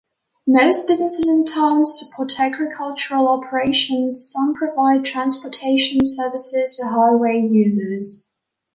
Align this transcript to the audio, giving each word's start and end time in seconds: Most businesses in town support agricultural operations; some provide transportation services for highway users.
Most 0.47 0.87
businesses 0.87 1.29
in 1.29 1.45
town 1.45 1.85
support 1.85 2.39
agricultural 2.39 3.27
operations; 3.29 4.31
some 4.33 4.55
provide 4.55 5.05
transportation 5.05 5.99
services 6.03 6.75
for 6.75 6.87
highway 6.87 7.37
users. 7.39 8.27